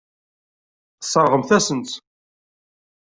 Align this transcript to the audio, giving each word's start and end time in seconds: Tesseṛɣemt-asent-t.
Tesseṛɣemt-asent-t. 0.99 1.93